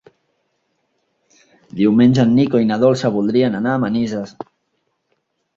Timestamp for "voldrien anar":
3.19-3.77